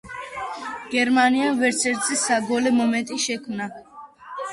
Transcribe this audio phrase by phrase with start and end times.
[0.93, 3.69] გერმანიამ ვერცერთი საგოლე მომენტი ვერ შექმნა.